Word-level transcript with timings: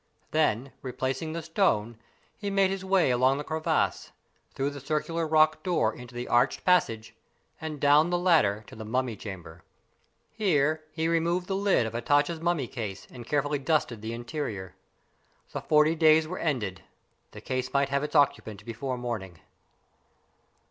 Then, 0.31 0.71
replacing 0.81 1.33
the 1.33 1.43
stone, 1.43 1.95
he 2.35 2.49
made 2.49 2.71
his 2.71 2.83
way 2.83 3.11
along 3.11 3.37
the 3.37 3.43
crevice, 3.43 4.11
through 4.55 4.71
the 4.71 4.79
circular 4.81 5.27
rock 5.27 5.61
door 5.61 5.93
into 5.93 6.15
the 6.15 6.27
arched 6.27 6.65
passage, 6.65 7.15
and 7.61 7.79
down 7.79 8.09
the 8.09 8.17
latter 8.17 8.63
to 8.65 8.75
the 8.75 8.83
mummy 8.83 9.15
chamber. 9.15 9.63
Here 10.33 10.83
he 10.91 11.07
removed 11.07 11.45
the 11.45 11.55
lid 11.55 11.85
of 11.85 11.93
Hatatcha's 11.93 12.39
mummy 12.39 12.65
case 12.67 13.05
and 13.11 13.27
carefully 13.27 13.59
dusted 13.59 14.01
the 14.01 14.13
interior. 14.13 14.75
The 15.51 15.61
forty 15.61 15.93
days 15.93 16.27
were 16.27 16.39
ended. 16.39 16.81
The 17.29 17.41
case 17.41 17.71
might 17.71 17.89
have 17.89 18.01
its 18.03 18.15
occupant 18.15 18.65
before 18.65 18.97
morning. 18.97 19.37